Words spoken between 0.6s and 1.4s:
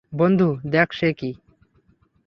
দেখ সে কি?